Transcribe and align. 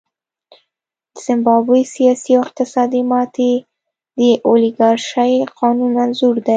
د 1.13 1.15
زیمبابوې 1.25 1.83
سیاسي 1.95 2.31
او 2.37 2.41
اقتصادي 2.47 3.01
ماتې 3.11 3.53
د 4.19 4.21
اولیګارشۍ 4.47 5.33
قانون 5.59 5.91
انځور 6.05 6.35
دی. 6.45 6.49